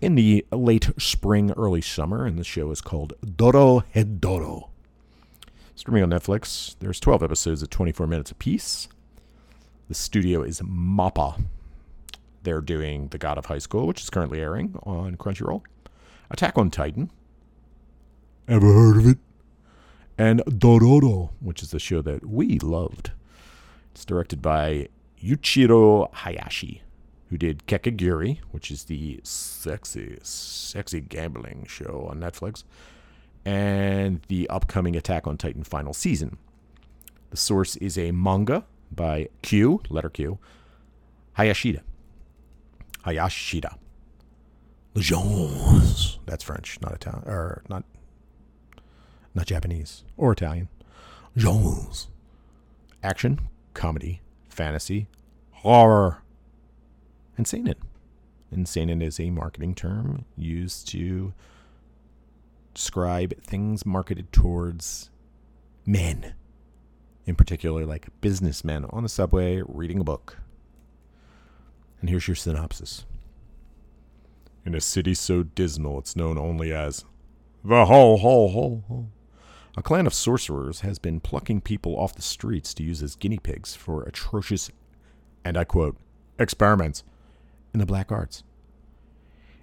in 0.00 0.16
the 0.16 0.44
late 0.52 0.90
spring, 0.98 1.52
early 1.52 1.80
summer, 1.80 2.26
and 2.26 2.38
the 2.38 2.44
show 2.44 2.70
is 2.70 2.80
called 2.80 3.14
Dorohedoro. 3.24 4.68
Streaming 5.78 6.02
on 6.02 6.10
Netflix, 6.10 6.74
there's 6.80 6.98
12 6.98 7.22
episodes 7.22 7.62
of 7.62 7.70
24 7.70 8.08
minutes 8.08 8.32
apiece. 8.32 8.88
The 9.86 9.94
studio 9.94 10.42
is 10.42 10.60
MAPPA. 10.60 11.40
They're 12.42 12.60
doing 12.60 13.06
The 13.10 13.18
God 13.18 13.38
of 13.38 13.46
High 13.46 13.60
School, 13.60 13.86
which 13.86 14.02
is 14.02 14.10
currently 14.10 14.40
airing 14.40 14.76
on 14.82 15.14
Crunchyroll. 15.14 15.62
Attack 16.32 16.58
on 16.58 16.72
Titan. 16.72 17.12
Ever 18.48 18.72
heard 18.72 18.96
of 18.96 19.06
it? 19.06 19.18
And 20.18 20.40
Dororo, 20.46 21.30
which 21.38 21.62
is 21.62 21.70
the 21.70 21.78
show 21.78 22.02
that 22.02 22.26
we 22.26 22.58
loved. 22.58 23.12
It's 23.92 24.04
directed 24.04 24.42
by 24.42 24.88
Yuichiro 25.22 26.12
Hayashi, 26.12 26.82
who 27.30 27.38
did 27.38 27.68
Kakegurui, 27.68 28.40
which 28.50 28.72
is 28.72 28.82
the 28.86 29.20
sexy, 29.22 30.18
sexy 30.24 31.00
gambling 31.00 31.66
show 31.68 32.08
on 32.10 32.18
Netflix, 32.18 32.64
and 33.48 34.20
the 34.28 34.46
upcoming 34.50 34.94
Attack 34.94 35.26
on 35.26 35.38
Titan 35.38 35.64
final 35.64 35.94
season. 35.94 36.36
The 37.30 37.38
source 37.38 37.76
is 37.76 37.96
a 37.96 38.10
manga 38.10 38.64
by 38.92 39.30
Q, 39.40 39.80
letter 39.88 40.10
Q, 40.10 40.38
Hayashida. 41.38 41.80
Hayashida. 43.06 43.78
Legends. 44.94 46.18
That's 46.26 46.44
French, 46.44 46.78
not 46.82 46.92
Italian, 46.92 47.26
or 47.26 47.62
not, 47.70 47.84
not 49.34 49.46
Japanese 49.46 50.04
or 50.18 50.32
Italian. 50.32 50.68
Genres. 51.34 52.08
Action, 53.02 53.48
comedy, 53.72 54.20
fantasy, 54.50 55.08
horror, 55.52 56.18
and 57.38 57.46
seinen. 57.46 57.76
And 58.50 58.68
seinen 58.68 59.00
is 59.00 59.18
a 59.18 59.30
marketing 59.30 59.74
term 59.74 60.26
used 60.36 60.86
to 60.88 61.32
describe 62.78 63.34
things 63.42 63.84
marketed 63.84 64.32
towards 64.32 65.10
men, 65.84 66.32
in 67.26 67.34
particular, 67.34 67.84
like 67.84 68.06
businessmen 68.20 68.84
on 68.90 69.02
the 69.02 69.08
subway 69.08 69.60
reading 69.66 69.98
a 69.98 70.04
book. 70.04 70.38
And 72.00 72.08
here's 72.08 72.28
your 72.28 72.36
synopsis. 72.36 73.04
In 74.64 74.76
a 74.76 74.80
city 74.80 75.12
so 75.14 75.42
dismal 75.42 75.98
it's 75.98 76.14
known 76.14 76.38
only 76.38 76.72
as 76.72 77.04
the 77.64 77.86
Hole, 77.86 78.18
Hole, 78.18 78.50
Hole, 78.50 78.84
Hole. 78.86 79.10
A 79.76 79.82
clan 79.82 80.06
of 80.06 80.14
sorcerers 80.14 80.82
has 80.82 81.00
been 81.00 81.18
plucking 81.18 81.62
people 81.62 81.98
off 81.98 82.14
the 82.14 82.22
streets 82.22 82.72
to 82.74 82.84
use 82.84 83.02
as 83.02 83.16
guinea 83.16 83.40
pigs 83.40 83.74
for 83.74 84.04
atrocious, 84.04 84.70
and 85.44 85.56
I 85.58 85.64
quote, 85.64 85.96
experiments 86.38 87.02
in 87.74 87.80
the 87.80 87.86
black 87.86 88.12
arts. 88.12 88.44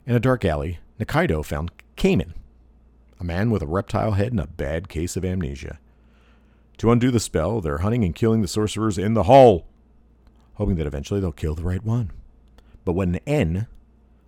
In 0.06 0.16
a 0.16 0.20
dark 0.20 0.44
alley, 0.44 0.80
Nikaido 1.00 1.46
found 1.46 1.72
Caiman, 1.96 2.34
a 3.20 3.24
man 3.24 3.50
with 3.50 3.62
a 3.62 3.68
reptile 3.68 4.12
head 4.12 4.32
and 4.32 4.40
a 4.40 4.48
bad 4.48 4.90
case 4.90 5.16
of 5.16 5.26
amnesia. 5.26 5.80
To 6.78 6.92
undo 6.92 7.12
the 7.12 7.20
spell, 7.20 7.62
they're 7.62 7.80
hunting 7.80 8.04
and 8.04 8.14
killing 8.14 8.42
the 8.42 8.48
sorcerers 8.48 8.98
in 8.98 9.14
the 9.14 9.24
hall, 9.24 9.66
hoping 10.56 10.76
that 10.76 10.88
eventually 10.88 11.20
they'll 11.20 11.32
kill 11.32 11.56
the 11.56 11.64
right 11.64 11.84
one. 11.84 12.12
But 12.84 12.94
when 12.94 13.16
N, 13.26 13.68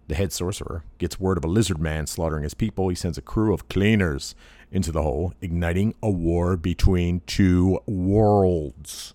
the 0.08 0.15
head 0.15 0.32
sorcerer, 0.32 0.84
gets 0.98 1.20
word 1.20 1.38
of 1.38 1.44
a 1.44 1.50
lizard 1.50 1.79
man 1.79 2.08
slaughtering 2.08 2.44
his 2.44 2.53
people, 2.53 2.88
he 2.89 2.96
sends 2.96 3.17
a 3.17 3.22
crew 3.22 3.53
of 3.53 3.67
cleaners 3.67 4.34
into 4.72 4.91
the 4.91 5.03
hole, 5.03 5.34
igniting 5.41 5.94
a 6.01 6.10
war 6.10 6.56
between 6.58 7.22
two 7.25 7.79
worlds. 7.86 9.13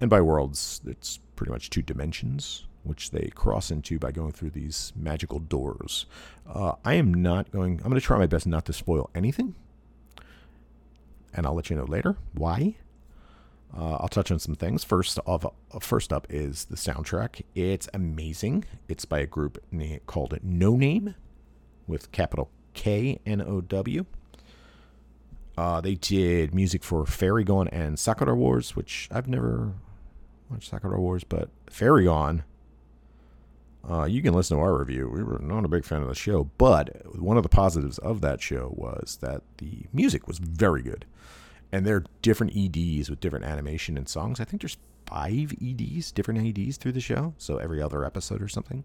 And 0.00 0.10
by 0.10 0.20
worlds, 0.20 0.80
it's 0.86 1.20
pretty 1.36 1.52
much 1.52 1.70
two 1.70 1.82
dimensions, 1.82 2.66
which 2.88 3.10
they 3.10 3.30
cross 3.34 3.70
into 3.70 3.98
by 3.98 4.10
going 4.10 4.32
through 4.32 4.50
these 4.50 4.92
magical 4.96 5.38
doors. 5.38 6.06
Uh, 6.46 6.72
I 6.84 6.94
am 6.94 7.14
not 7.14 7.52
going, 7.52 7.74
I'm 7.84 7.90
going 7.90 8.00
to 8.00 8.06
try 8.06 8.18
my 8.18 8.26
best 8.26 8.46
not 8.46 8.64
to 8.66 8.72
spoil 8.72 9.10
anything. 9.14 9.54
And 11.32 11.46
I'll 11.46 11.54
let 11.54 11.70
you 11.70 11.76
know 11.76 11.84
later 11.84 12.16
why. 12.32 12.76
Uh, 13.76 13.96
I'll 13.96 14.08
touch 14.08 14.30
on 14.30 14.38
some 14.38 14.54
things. 14.54 14.82
First 14.82 15.18
of, 15.26 15.46
first 15.80 16.12
up 16.12 16.26
is 16.30 16.64
the 16.64 16.76
soundtrack. 16.76 17.42
It's 17.54 17.86
amazing. 17.92 18.64
It's 18.88 19.04
by 19.04 19.20
a 19.20 19.26
group 19.26 19.62
called 20.06 20.38
No 20.42 20.74
Name, 20.76 21.14
with 21.86 22.10
capital 22.10 22.50
K 22.74 23.20
N 23.26 23.42
O 23.42 23.60
W. 23.60 24.06
Uh, 25.56 25.80
they 25.80 25.96
did 25.96 26.54
music 26.54 26.84
for 26.84 27.04
Fairy 27.04 27.44
Gone 27.44 27.68
and 27.68 27.98
Sakura 27.98 28.34
Wars, 28.34 28.76
which 28.76 29.08
I've 29.10 29.26
never 29.26 29.72
watched 30.48 30.70
Sakura 30.70 31.00
Wars, 31.00 31.24
but 31.24 31.50
Fairy 31.68 32.04
Gone. 32.04 32.44
Uh, 33.90 34.04
you 34.04 34.20
can 34.20 34.34
listen 34.34 34.56
to 34.56 34.62
our 34.62 34.78
review. 34.78 35.08
We 35.08 35.22
were 35.22 35.38
not 35.38 35.64
a 35.64 35.68
big 35.68 35.84
fan 35.84 36.02
of 36.02 36.08
the 36.08 36.14
show, 36.14 36.50
but 36.58 37.16
one 37.16 37.38
of 37.38 37.42
the 37.42 37.48
positives 37.48 37.98
of 37.98 38.20
that 38.20 38.42
show 38.42 38.74
was 38.76 39.18
that 39.22 39.42
the 39.56 39.86
music 39.92 40.28
was 40.28 40.38
very 40.38 40.82
good 40.82 41.06
and 41.72 41.86
there 41.86 41.96
are 41.96 42.04
different 42.22 42.56
EDs 42.56 43.10
with 43.10 43.20
different 43.20 43.44
animation 43.44 43.96
and 43.96 44.08
songs. 44.08 44.40
I 44.40 44.44
think 44.44 44.62
there's 44.62 44.78
five 45.06 45.52
EDs, 45.62 46.12
different 46.12 46.58
EDs 46.58 46.76
through 46.76 46.92
the 46.92 47.00
show, 47.00 47.34
so 47.38 47.56
every 47.58 47.82
other 47.82 48.04
episode 48.04 48.42
or 48.42 48.48
something. 48.48 48.84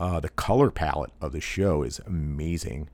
Uh, 0.00 0.20
the 0.20 0.30
color 0.30 0.70
palette 0.70 1.12
of 1.20 1.32
the 1.32 1.40
show 1.40 1.82
is 1.82 2.00
amazing, 2.06 2.88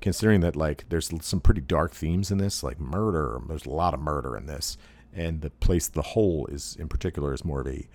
considering 0.00 0.40
that 0.40 0.56
like 0.56 0.88
there's 0.88 1.10
some 1.24 1.40
pretty 1.40 1.60
dark 1.60 1.94
themes 1.94 2.30
in 2.30 2.38
this, 2.38 2.62
like 2.62 2.80
murder. 2.80 3.40
There's 3.48 3.66
a 3.66 3.70
lot 3.70 3.94
of 3.94 4.00
murder 4.00 4.36
in 4.36 4.46
this, 4.46 4.76
and 5.14 5.40
the 5.40 5.50
place 5.50 5.88
the 5.88 6.02
whole 6.02 6.46
is 6.46 6.76
in 6.78 6.88
particular 6.88 7.32
is 7.32 7.44
more 7.44 7.60
of 7.60 7.68
a 7.68 7.88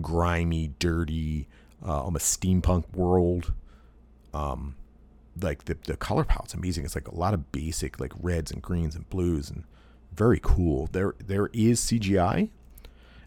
grimy, 0.00 0.72
dirty, 0.78 1.48
uh, 1.84 2.02
almost 2.02 2.40
steampunk 2.40 2.94
world. 2.94 3.52
Um, 4.34 4.76
like 5.40 5.64
the 5.64 5.76
the 5.84 5.96
color 5.96 6.24
palette's 6.24 6.54
amazing. 6.54 6.84
It's 6.84 6.94
like 6.94 7.08
a 7.08 7.14
lot 7.14 7.34
of 7.34 7.52
basic 7.52 8.00
like 8.00 8.12
reds 8.20 8.50
and 8.50 8.62
greens 8.62 8.94
and 8.94 9.08
blues 9.10 9.50
and 9.50 9.64
very 10.14 10.40
cool. 10.42 10.88
There 10.92 11.14
there 11.24 11.48
is 11.52 11.80
CGI, 11.80 12.48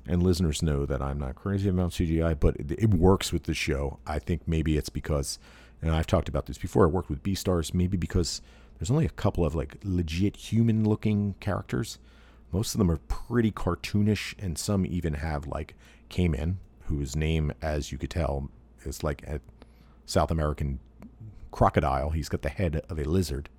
and 0.08 0.24
listeners 0.24 0.62
know 0.62 0.86
that 0.86 1.02
I'm 1.02 1.20
not 1.20 1.36
crazy 1.36 1.70
about 1.70 1.92
CGI, 1.92 2.40
but 2.40 2.56
it, 2.58 2.72
it 2.72 2.94
works 2.94 3.32
with 3.32 3.44
the 3.44 3.54
show. 3.54 4.00
I 4.08 4.20
think 4.20 4.48
maybe 4.48 4.78
it's 4.78 4.90
because, 4.90 5.40
and 5.82 5.92
I've 5.92 6.08
talked 6.08 6.30
about 6.30 6.48
this 6.48 6.58
before. 6.58 6.84
I 6.86 6.90
worked 6.90 7.10
with 7.10 7.24
Beastars, 7.24 7.74
maybe 7.74 7.98
because 7.98 8.42
there's 8.78 8.92
only 8.92 9.06
a 9.06 9.10
couple 9.10 9.46
of 9.46 9.56
like 9.56 9.78
legit 9.84 10.36
human 10.36 10.88
looking 10.88 11.36
characters. 11.40 12.00
Most 12.52 12.74
of 12.74 12.80
them 12.80 12.90
are 12.90 12.98
pretty 12.98 13.52
cartoonish, 13.52 14.34
and 14.40 14.58
some 14.58 14.86
even 14.86 15.16
have 15.16 15.46
like 15.46 15.76
Caiman, 16.10 16.58
whose 16.86 17.16
name, 17.16 17.54
as 17.62 17.92
you 17.92 17.98
could 17.98 18.10
tell, 18.10 18.50
is 18.84 19.04
like 19.04 19.24
a 19.24 19.40
South 20.06 20.32
American 20.32 20.80
crocodile. 21.52 22.12
He's 22.12 22.30
got 22.30 22.42
the 22.42 22.50
head 22.50 22.82
of 22.90 23.00
a 23.00 23.04
lizard. 23.04 23.50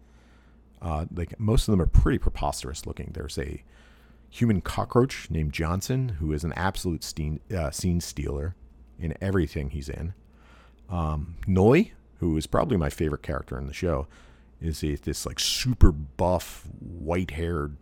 Uh, 0.82 1.06
like 1.14 1.38
most 1.38 1.68
of 1.68 1.72
them 1.72 1.82
are 1.82 1.86
pretty 1.86 2.18
preposterous 2.18 2.86
looking. 2.86 3.10
There's 3.12 3.38
a 3.38 3.62
human 4.30 4.60
cockroach 4.60 5.28
named 5.30 5.52
Johnson 5.52 6.10
who 6.20 6.32
is 6.32 6.44
an 6.44 6.52
absolute 6.54 7.04
scene, 7.04 7.40
uh, 7.54 7.70
scene 7.70 8.00
stealer 8.00 8.54
in 8.98 9.14
everything 9.20 9.70
he's 9.70 9.88
in. 9.88 10.14
Um, 10.88 11.36
Noi, 11.46 11.92
who 12.18 12.36
is 12.36 12.46
probably 12.46 12.76
my 12.76 12.90
favorite 12.90 13.22
character 13.22 13.58
in 13.58 13.66
the 13.66 13.72
show, 13.72 14.06
is 14.60 14.82
a, 14.84 14.94
this 14.96 15.26
like 15.26 15.40
super 15.40 15.92
buff, 15.92 16.66
white 16.80 17.32
haired. 17.32 17.76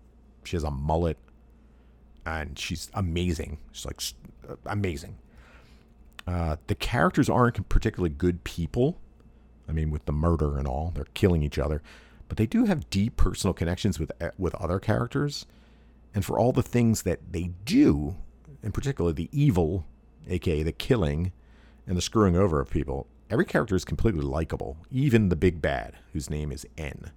She 0.44 0.56
has 0.56 0.64
a 0.64 0.70
mullet, 0.70 1.18
and 2.28 2.58
she's 2.58 2.90
amazing. 2.94 3.58
She's 3.72 3.86
like 3.86 4.00
uh, 4.48 4.56
amazing. 4.66 5.16
Uh, 6.26 6.56
the 6.66 6.74
characters 6.74 7.28
aren't 7.28 7.68
particularly 7.68 8.14
good 8.14 8.44
people. 8.44 8.98
I 9.68 9.72
mean, 9.72 9.90
with 9.90 10.04
the 10.04 10.12
murder 10.12 10.58
and 10.58 10.66
all, 10.66 10.92
they're 10.94 11.06
killing 11.14 11.42
each 11.42 11.58
other, 11.58 11.82
but 12.28 12.36
they 12.36 12.46
do 12.46 12.64
have 12.64 12.90
deep 12.90 13.16
personal 13.16 13.54
connections 13.54 13.98
with 13.98 14.12
eh, 14.20 14.30
with 14.38 14.54
other 14.56 14.78
characters, 14.78 15.46
and 16.14 16.24
for 16.24 16.38
all 16.38 16.52
the 16.52 16.62
things 16.62 17.02
that 17.02 17.20
they 17.32 17.50
do, 17.64 18.16
in 18.62 18.72
particular 18.72 19.12
the 19.12 19.28
evil, 19.32 19.86
aka 20.28 20.62
the 20.62 20.72
killing, 20.72 21.32
and 21.86 21.96
the 21.96 22.02
screwing 22.02 22.36
over 22.36 22.60
of 22.60 22.70
people, 22.70 23.06
every 23.30 23.44
character 23.44 23.74
is 23.74 23.84
completely 23.84 24.22
likable, 24.22 24.76
even 24.90 25.28
the 25.28 25.36
big 25.36 25.62
bad, 25.62 25.96
whose 26.12 26.30
name 26.30 26.52
is 26.52 26.66
N. 26.76 27.10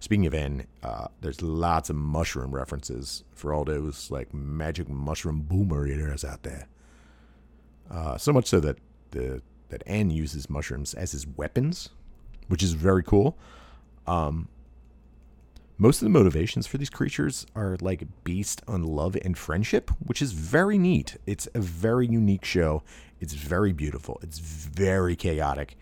Speaking 0.00 0.26
of 0.26 0.34
N, 0.34 0.66
uh, 0.82 1.08
there's 1.20 1.42
lots 1.42 1.90
of 1.90 1.96
mushroom 1.96 2.54
references 2.54 3.24
for 3.34 3.52
all 3.52 3.64
those 3.64 4.10
like 4.10 4.32
magic 4.32 4.88
mushroom 4.88 5.40
boomer 5.40 5.86
eaters 5.86 6.24
out 6.24 6.42
there. 6.42 6.68
Uh, 7.90 8.16
so 8.16 8.32
much 8.32 8.46
so 8.46 8.60
that 8.60 8.78
the 9.10 9.42
that 9.70 9.82
N 9.86 10.10
uses 10.10 10.48
mushrooms 10.48 10.94
as 10.94 11.12
his 11.12 11.26
weapons, 11.26 11.90
which 12.48 12.62
is 12.62 12.72
very 12.72 13.02
cool. 13.02 13.36
Um, 14.06 14.48
most 15.80 16.02
of 16.02 16.06
the 16.06 16.10
motivations 16.10 16.66
for 16.66 16.76
these 16.76 16.90
creatures 16.90 17.46
are 17.54 17.76
like 17.80 18.02
based 18.24 18.62
on 18.66 18.82
love 18.82 19.16
and 19.24 19.38
friendship, 19.38 19.90
which 20.04 20.20
is 20.20 20.32
very 20.32 20.76
neat. 20.76 21.16
It's 21.24 21.48
a 21.54 21.60
very 21.60 22.06
unique 22.06 22.44
show. 22.44 22.82
It's 23.20 23.34
very 23.34 23.72
beautiful. 23.72 24.18
It's 24.22 24.40
very 24.40 25.14
chaotic. 25.14 25.76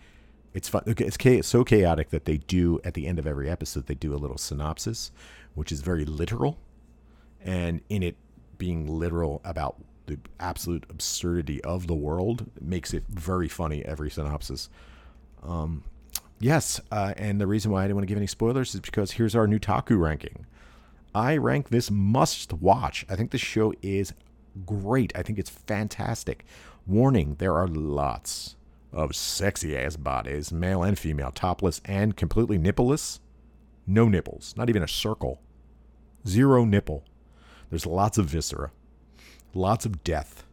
It's 0.57 0.69
fun. 0.69 0.81
It's 0.87 1.47
so 1.47 1.63
chaotic 1.63 2.09
that 2.09 2.25
they 2.25 2.37
do 2.37 2.79
at 2.83 2.95
the 2.95 3.05
end 3.05 3.19
of 3.19 3.27
every 3.27 3.47
episode 3.47 3.85
they 3.85 3.93
do 3.93 4.15
a 4.15 4.17
little 4.17 4.39
synopsis, 4.39 5.11
which 5.53 5.71
is 5.71 5.81
very 5.81 6.03
literal, 6.03 6.57
and 7.45 7.81
in 7.89 8.01
it 8.01 8.15
being 8.57 8.87
literal 8.87 9.39
about 9.45 9.75
the 10.07 10.17
absolute 10.39 10.83
absurdity 10.89 11.63
of 11.63 11.85
the 11.85 11.93
world 11.93 12.49
makes 12.59 12.91
it 12.91 13.03
very 13.07 13.47
funny 13.47 13.85
every 13.85 14.09
synopsis. 14.09 14.67
Um, 15.43 15.83
yes, 16.39 16.81
uh, 16.91 17.13
and 17.17 17.39
the 17.39 17.45
reason 17.45 17.69
why 17.69 17.83
I 17.83 17.83
didn't 17.83 17.97
want 17.97 18.07
to 18.07 18.09
give 18.09 18.17
any 18.17 18.25
spoilers 18.25 18.73
is 18.73 18.81
because 18.81 19.11
here's 19.11 19.35
our 19.35 19.45
Newtaku 19.45 20.01
ranking. 20.01 20.47
I 21.13 21.37
rank 21.37 21.69
this 21.69 21.91
must 21.91 22.51
watch. 22.51 23.05
I 23.07 23.15
think 23.15 23.29
the 23.29 23.37
show 23.37 23.75
is 23.83 24.11
great. 24.65 25.15
I 25.15 25.21
think 25.21 25.37
it's 25.37 25.51
fantastic. 25.51 26.45
Warning: 26.87 27.35
there 27.37 27.53
are 27.53 27.67
lots 27.67 28.55
of 28.97 29.15
sexy 29.15 29.77
ass 29.77 29.95
bodies, 29.95 30.51
male 30.51 30.83
and 30.83 30.97
female, 30.97 31.31
topless 31.31 31.81
and 31.85 32.17
completely 32.17 32.57
nippleless. 32.57 33.19
No 33.85 34.09
nipples, 34.09 34.53
not 34.57 34.69
even 34.69 34.83
a 34.83 34.87
circle. 34.87 35.41
Zero 36.27 36.65
nipple. 36.65 37.05
There's 37.69 37.85
lots 37.85 38.17
of 38.17 38.25
viscera 38.25 38.71
lots 39.57 39.85
of 39.85 40.03
death. 40.03 40.45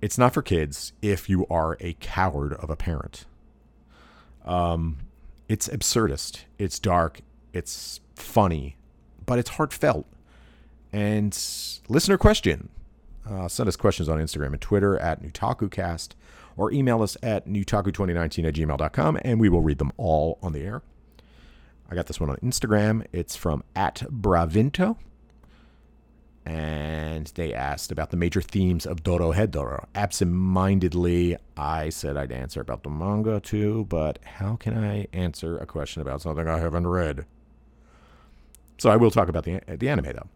It's 0.00 0.18
not 0.18 0.34
for 0.34 0.42
kids 0.42 0.92
if 1.02 1.28
you 1.28 1.46
are 1.48 1.76
a 1.80 1.94
coward 2.00 2.52
of 2.54 2.70
a 2.70 2.76
parent. 2.76 3.24
Um, 4.44 4.98
it's 5.48 5.68
absurdist. 5.68 6.40
It's 6.58 6.78
dark. 6.78 7.20
It's 7.52 8.00
funny, 8.14 8.76
but 9.24 9.38
it's 9.38 9.50
heartfelt. 9.50 10.06
And 10.92 11.32
listener 11.88 12.18
question. 12.18 12.68
Uh, 13.28 13.48
send 13.48 13.68
us 13.68 13.76
questions 13.76 14.08
on 14.08 14.18
Instagram 14.18 14.48
and 14.48 14.60
Twitter 14.60 14.98
at 14.98 15.22
NewtakuCast 15.22 16.10
or 16.56 16.72
email 16.72 17.02
us 17.02 17.16
at 17.22 17.46
newtaku2019 17.46 18.46
at 18.46 18.54
gmail.com 18.54 19.18
and 19.22 19.40
we 19.40 19.48
will 19.48 19.62
read 19.62 19.78
them 19.78 19.92
all 19.96 20.38
on 20.42 20.52
the 20.52 20.60
air. 20.60 20.82
I 21.90 21.94
got 21.94 22.06
this 22.06 22.20
one 22.20 22.30
on 22.30 22.36
Instagram. 22.36 23.06
It's 23.12 23.36
from 23.36 23.62
at 23.76 24.02
Bravinto 24.10 24.96
and 26.46 27.32
they 27.36 27.54
asked 27.54 27.90
about 27.90 28.10
the 28.10 28.16
major 28.16 28.42
themes 28.42 28.84
of 28.84 29.02
Dorohedoro. 29.02 29.86
Absent-mindedly, 29.94 31.36
I 31.56 31.88
said 31.88 32.16
I'd 32.16 32.32
answer 32.32 32.60
about 32.60 32.82
the 32.82 32.90
manga 32.90 33.40
too, 33.40 33.86
but 33.88 34.18
how 34.24 34.56
can 34.56 34.76
I 34.76 35.06
answer 35.12 35.56
a 35.56 35.66
question 35.66 36.02
about 36.02 36.20
something 36.20 36.46
I 36.46 36.58
haven't 36.58 36.86
read? 36.86 37.24
So 38.76 38.90
I 38.90 38.96
will 38.96 39.10
talk 39.10 39.28
about 39.28 39.44
the 39.44 39.60
the 39.66 39.88
anime 39.88 40.12
though. 40.12 40.28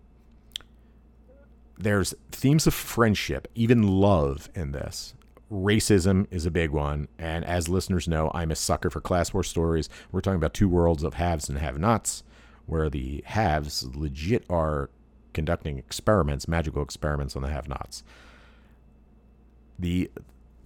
There's 1.76 2.14
themes 2.32 2.66
of 2.66 2.74
friendship, 2.74 3.48
even 3.54 3.82
love 3.86 4.48
in 4.54 4.72
this. 4.72 5.14
Racism 5.50 6.26
is 6.30 6.44
a 6.44 6.50
big 6.50 6.70
one, 6.70 7.08
and 7.18 7.44
as 7.44 7.68
listeners 7.68 8.06
know, 8.06 8.30
I'm 8.34 8.50
a 8.50 8.56
sucker 8.56 8.90
for 8.90 9.00
class 9.00 9.32
war 9.32 9.42
stories. 9.42 9.88
We're 10.12 10.20
talking 10.20 10.36
about 10.36 10.52
two 10.52 10.68
worlds 10.68 11.02
of 11.02 11.14
haves 11.14 11.48
and 11.48 11.58
have-nots, 11.58 12.22
where 12.66 12.90
the 12.90 13.22
haves 13.26 13.86
legit 13.94 14.44
are 14.50 14.90
conducting 15.32 15.78
experiments, 15.78 16.48
magical 16.48 16.82
experiments 16.82 17.34
on 17.34 17.42
the 17.42 17.48
have 17.48 17.68
nots. 17.68 18.02
The 19.78 20.10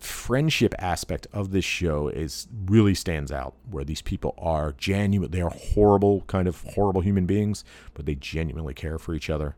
friendship 0.02 0.74
aspect 0.80 1.28
of 1.32 1.52
this 1.52 1.64
show 1.64 2.08
is 2.08 2.48
really 2.66 2.94
stands 2.94 3.30
out 3.30 3.54
where 3.70 3.84
these 3.84 4.02
people 4.02 4.34
are 4.36 4.72
genuine 4.72 5.30
they 5.30 5.40
are 5.40 5.50
horrible 5.50 6.22
kind 6.22 6.48
of 6.48 6.60
horrible 6.74 7.02
human 7.02 7.24
beings 7.24 7.64
but 7.94 8.04
they 8.04 8.16
genuinely 8.16 8.74
care 8.74 8.98
for 8.98 9.14
each 9.14 9.30
other 9.30 9.54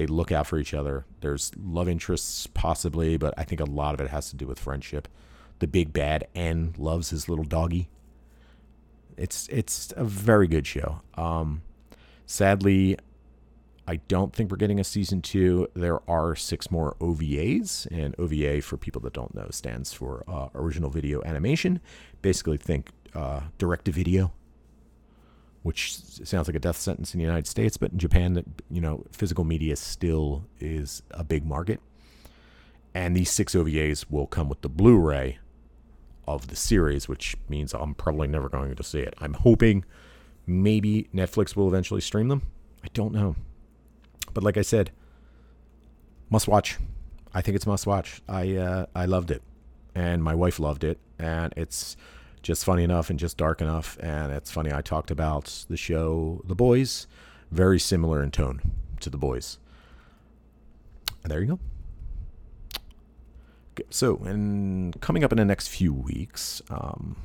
they 0.00 0.06
look 0.06 0.32
out 0.32 0.46
for 0.46 0.58
each 0.58 0.72
other. 0.72 1.04
There's 1.20 1.52
love 1.62 1.86
interests 1.86 2.46
possibly 2.46 3.18
but 3.18 3.34
i 3.36 3.44
think 3.44 3.60
a 3.60 3.64
lot 3.64 3.92
of 3.92 4.00
it 4.00 4.08
has 4.08 4.30
to 4.30 4.36
do 4.36 4.46
with 4.46 4.58
friendship. 4.58 5.08
The 5.58 5.66
big 5.66 5.92
bad 5.92 6.26
n 6.34 6.74
loves 6.78 7.10
his 7.10 7.28
little 7.28 7.44
doggy. 7.44 7.90
It's 9.18 9.46
it's 9.48 9.92
a 9.94 10.04
very 10.04 10.48
good 10.48 10.66
show. 10.66 11.02
Um 11.18 11.60
sadly 12.24 12.96
I 13.86 13.96
don't 14.08 14.32
think 14.32 14.50
we're 14.50 14.56
getting 14.56 14.80
a 14.80 14.84
season 14.84 15.20
two. 15.20 15.68
There 15.74 16.00
are 16.08 16.34
six 16.36 16.70
more 16.70 16.94
OVAs, 17.00 17.88
and 17.90 18.14
OVA, 18.20 18.62
for 18.62 18.76
people 18.76 19.00
that 19.02 19.12
don't 19.12 19.34
know, 19.34 19.48
stands 19.50 19.92
for 19.92 20.22
uh, 20.28 20.46
original 20.54 20.90
video 20.90 21.20
animation. 21.24 21.80
Basically, 22.22 22.56
think 22.56 22.90
uh, 23.16 23.40
direct 23.58 23.86
to 23.86 23.90
video, 23.90 24.32
which 25.62 25.92
sounds 25.94 26.48
like 26.48 26.56
a 26.56 26.60
death 26.60 26.78
sentence 26.78 27.14
in 27.14 27.18
the 27.18 27.24
United 27.24 27.46
States, 27.46 27.76
but 27.76 27.92
in 27.92 27.98
Japan, 27.98 28.42
you 28.70 28.80
know, 28.80 29.04
physical 29.12 29.44
media 29.44 29.76
still 29.76 30.44
is 30.58 31.02
a 31.10 31.22
big 31.22 31.44
market. 31.44 31.80
And 32.94 33.16
these 33.16 33.30
six 33.30 33.54
OVAs 33.54 34.06
will 34.10 34.26
come 34.26 34.48
with 34.48 34.62
the 34.62 34.68
Blu-ray 34.68 35.38
of 36.26 36.48
the 36.48 36.56
series, 36.56 37.08
which 37.08 37.36
means 37.48 37.74
I'm 37.74 37.94
probably 37.94 38.28
never 38.28 38.48
going 38.48 38.74
to 38.74 38.82
see 38.82 39.00
it. 39.00 39.14
I'm 39.18 39.34
hoping 39.34 39.84
maybe 40.46 41.08
Netflix 41.14 41.54
will 41.54 41.68
eventually 41.68 42.00
stream 42.00 42.28
them. 42.28 42.42
I 42.82 42.88
don't 42.94 43.12
know. 43.12 43.36
But 44.32 44.42
like 44.42 44.56
I 44.56 44.62
said, 44.62 44.90
must 46.30 46.48
watch. 46.48 46.78
I 47.34 47.42
think 47.42 47.56
it's 47.56 47.66
must 47.66 47.86
watch. 47.86 48.22
I 48.28 48.56
uh, 48.56 48.86
I 48.94 49.06
loved 49.06 49.30
it, 49.30 49.42
and 49.94 50.22
my 50.22 50.34
wife 50.34 50.58
loved 50.58 50.84
it, 50.84 50.98
and 51.18 51.52
it's 51.56 51.96
just 52.42 52.64
funny 52.64 52.84
enough 52.84 53.10
and 53.10 53.18
just 53.18 53.36
dark 53.36 53.60
enough. 53.60 53.98
And 54.00 54.32
it's 54.32 54.50
funny. 54.50 54.72
I 54.72 54.82
talked 54.82 55.10
about 55.10 55.64
the 55.68 55.76
show 55.76 56.42
The 56.44 56.54
Boys, 56.54 57.06
very 57.50 57.78
similar 57.78 58.22
in 58.22 58.30
tone 58.30 58.60
to 59.00 59.10
The 59.10 59.18
Boys. 59.18 59.58
And 61.22 61.30
there 61.30 61.40
you 61.40 61.46
go. 61.46 61.58
Okay, 63.72 63.86
so, 63.90 64.16
and 64.24 64.98
coming 65.00 65.22
up 65.22 65.32
in 65.32 65.38
the 65.38 65.44
next 65.44 65.68
few 65.68 65.92
weeks, 65.92 66.62
um, 66.70 67.16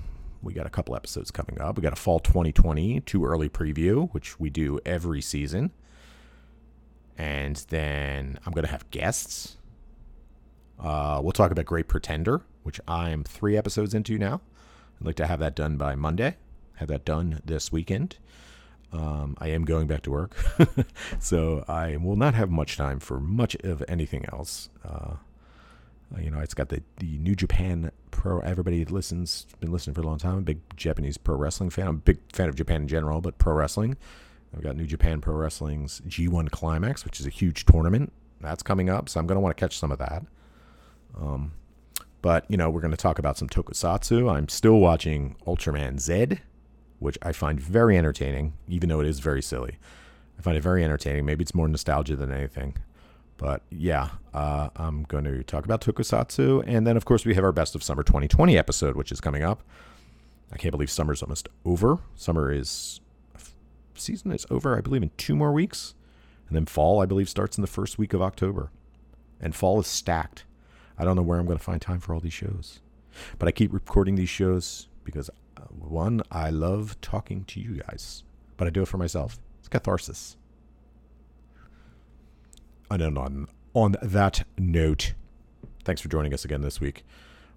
we 0.43 0.53
got 0.53 0.67
a 0.67 0.69
couple 0.69 0.95
episodes 0.95 1.31
coming 1.31 1.59
up. 1.59 1.77
We 1.77 1.81
got 1.81 1.93
a 1.93 1.95
fall 1.95 2.19
2020 2.19 3.01
too 3.01 3.25
early 3.25 3.49
preview, 3.49 4.09
which 4.11 4.39
we 4.39 4.49
do 4.49 4.79
every 4.85 5.21
season 5.21 5.71
and 7.17 7.55
then 7.69 8.39
I'm 8.45 8.51
going 8.51 8.65
to 8.65 8.71
have 8.71 8.89
guests. 8.91 9.57
Uh, 10.79 11.19
we'll 11.23 11.31
talk 11.31 11.51
about 11.51 11.65
Great 11.65 11.87
Pretender, 11.87 12.41
which 12.63 12.79
I'm 12.87 13.23
three 13.23 13.55
episodes 13.55 13.93
into 13.93 14.17
now. 14.17 14.41
I'd 14.99 15.05
like 15.05 15.15
to 15.15 15.27
have 15.27 15.39
that 15.39 15.55
done 15.55 15.77
by 15.77 15.95
Monday. 15.95 16.37
Have 16.75 16.87
that 16.89 17.05
done 17.05 17.41
this 17.45 17.71
weekend. 17.71 18.17
Um, 18.91 19.35
I 19.39 19.49
am 19.49 19.65
going 19.65 19.87
back 19.87 20.03
to 20.03 20.11
work, 20.11 20.35
so 21.19 21.65
I 21.67 21.97
will 21.97 22.15
not 22.15 22.33
have 22.33 22.49
much 22.49 22.77
time 22.77 22.99
for 22.99 23.19
much 23.19 23.55
of 23.55 23.83
anything 23.89 24.25
else. 24.31 24.69
Uh, 24.85 25.15
you 26.17 26.31
know, 26.31 26.39
it's 26.39 26.53
got 26.53 26.69
the, 26.69 26.81
the 26.97 27.17
New 27.17 27.35
Japan 27.35 27.91
Pro. 28.11 28.39
Everybody 28.39 28.85
listens, 28.85 29.47
been 29.59 29.71
listening 29.71 29.95
for 29.95 30.01
a 30.01 30.05
long 30.05 30.17
time. 30.17 30.33
I'm 30.33 30.37
a 30.39 30.41
big 30.43 30.59
Japanese 30.77 31.17
pro 31.17 31.35
wrestling 31.35 31.71
fan. 31.71 31.87
I'm 31.87 31.95
a 31.95 31.99
big 31.99 32.19
fan 32.31 32.47
of 32.47 32.55
Japan 32.55 32.83
in 32.83 32.87
general, 32.87 33.19
but 33.19 33.37
pro 33.37 33.53
wrestling. 33.53 33.97
I've 34.55 34.63
got 34.63 34.75
New 34.77 34.85
Japan 34.85 35.19
Pro 35.19 35.35
Wrestling's 35.35 36.01
G1 36.07 36.49
Climax, 36.49 37.03
which 37.03 37.19
is 37.19 37.25
a 37.25 37.29
huge 37.29 37.65
tournament. 37.65 38.13
That's 38.39 38.63
coming 38.63 38.89
up, 38.89 39.09
so 39.09 39.19
I'm 39.19 39.27
going 39.27 39.35
to 39.35 39.41
want 39.41 39.55
to 39.55 39.59
catch 39.59 39.77
some 39.77 39.91
of 39.91 39.99
that. 39.99 40.23
Um, 41.19 41.51
but, 42.25 42.43
you 42.49 42.57
know, 42.57 42.71
we're 42.71 42.81
going 42.81 42.89
to 42.89 42.97
talk 42.97 43.19
about 43.19 43.37
some 43.37 43.47
tokusatsu. 43.47 44.35
I'm 44.35 44.49
still 44.49 44.79
watching 44.79 45.35
Ultraman 45.45 45.99
Z, 45.99 46.39
which 46.97 47.19
I 47.21 47.31
find 47.31 47.59
very 47.59 47.99
entertaining, 47.99 48.53
even 48.67 48.89
though 48.89 48.99
it 48.99 49.05
is 49.05 49.19
very 49.19 49.43
silly. 49.43 49.77
I 50.39 50.41
find 50.41 50.57
it 50.57 50.61
very 50.61 50.83
entertaining. 50.83 51.23
Maybe 51.27 51.43
it's 51.43 51.53
more 51.53 51.67
nostalgia 51.67 52.15
than 52.15 52.31
anything. 52.31 52.77
But 53.37 53.61
yeah, 53.69 54.09
uh, 54.33 54.69
I'm 54.75 55.03
going 55.03 55.25
to 55.25 55.43
talk 55.43 55.65
about 55.65 55.81
tokusatsu. 55.81 56.63
And 56.65 56.87
then, 56.87 56.97
of 56.97 57.05
course, 57.05 57.25
we 57.25 57.35
have 57.35 57.43
our 57.43 57.51
Best 57.51 57.75
of 57.75 57.83
Summer 57.83 58.01
2020 58.01 58.57
episode, 58.57 58.95
which 58.95 59.11
is 59.11 59.21
coming 59.21 59.43
up. 59.43 59.61
I 60.51 60.57
can't 60.57 60.71
believe 60.71 60.89
summer's 60.89 61.21
almost 61.21 61.47
over. 61.63 61.99
Summer 62.15 62.51
is 62.51 63.01
season 63.93 64.31
is 64.31 64.47
over, 64.49 64.75
I 64.75 64.81
believe, 64.81 65.03
in 65.03 65.11
two 65.17 65.35
more 65.35 65.51
weeks. 65.51 65.93
And 66.47 66.55
then 66.55 66.65
fall, 66.65 67.03
I 67.03 67.05
believe, 67.05 67.29
starts 67.29 67.55
in 67.55 67.61
the 67.61 67.67
first 67.67 67.99
week 67.99 68.15
of 68.15 68.21
October. 68.23 68.71
And 69.39 69.53
fall 69.53 69.79
is 69.79 69.85
stacked. 69.85 70.45
I 70.97 71.03
don't 71.03 71.15
know 71.15 71.21
where 71.21 71.39
I'm 71.39 71.45
going 71.45 71.57
to 71.57 71.63
find 71.63 71.81
time 71.81 71.99
for 71.99 72.13
all 72.13 72.19
these 72.19 72.33
shows. 72.33 72.79
But 73.39 73.47
I 73.47 73.51
keep 73.51 73.73
recording 73.73 74.15
these 74.15 74.29
shows 74.29 74.87
because, 75.03 75.29
uh, 75.57 75.61
one, 75.69 76.21
I 76.31 76.49
love 76.49 76.99
talking 77.01 77.43
to 77.45 77.59
you 77.59 77.81
guys, 77.81 78.23
but 78.57 78.67
I 78.67 78.71
do 78.71 78.81
it 78.81 78.87
for 78.87 78.97
myself. 78.97 79.39
It's 79.59 79.69
catharsis. 79.69 80.37
And 82.89 83.01
then 83.01 83.17
on, 83.17 83.47
on 83.73 83.95
that 84.01 84.45
note, 84.57 85.13
thanks 85.83 86.01
for 86.01 86.09
joining 86.09 86.33
us 86.33 86.45
again 86.45 86.61
this 86.61 86.79
week. 86.79 87.03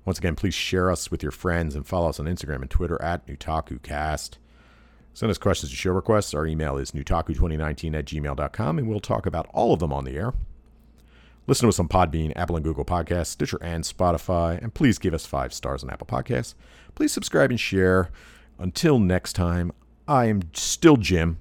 Once 0.04 0.18
again, 0.18 0.34
please 0.34 0.54
share 0.54 0.90
us 0.90 1.10
with 1.10 1.22
your 1.22 1.32
friends 1.32 1.74
and 1.74 1.86
follow 1.86 2.08
us 2.08 2.18
on 2.18 2.26
Instagram 2.26 2.62
and 2.62 2.70
Twitter 2.70 3.00
at 3.02 3.26
NewtakuCast. 3.26 4.38
Send 5.12 5.30
us 5.30 5.38
questions 5.38 5.72
or 5.72 5.76
show 5.76 5.92
requests. 5.92 6.32
Our 6.32 6.46
email 6.46 6.78
is 6.78 6.92
newtaku2019 6.92 7.94
at 7.98 8.04
gmail.com, 8.06 8.78
and 8.78 8.88
we'll 8.88 9.00
talk 9.00 9.26
about 9.26 9.48
all 9.52 9.74
of 9.74 9.80
them 9.80 9.92
on 9.92 10.04
the 10.04 10.16
air. 10.16 10.32
Listen 11.48 11.64
to 11.64 11.70
us 11.70 11.80
on 11.80 11.88
Podbean, 11.88 12.34
Apple 12.36 12.56
and 12.56 12.64
Google 12.64 12.84
Podcasts, 12.84 13.28
Stitcher, 13.28 13.58
and 13.62 13.82
Spotify. 13.82 14.62
And 14.62 14.74
please 14.74 14.98
give 14.98 15.14
us 15.14 15.24
five 15.24 15.54
stars 15.54 15.82
on 15.82 15.88
Apple 15.88 16.06
Podcasts. 16.06 16.52
Please 16.94 17.10
subscribe 17.10 17.48
and 17.48 17.58
share. 17.58 18.10
Until 18.58 18.98
next 18.98 19.32
time, 19.32 19.72
I 20.06 20.26
am 20.26 20.42
still 20.52 20.98
Jim 20.98 21.38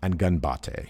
and 0.00 0.18
ganbatte. 0.18 0.88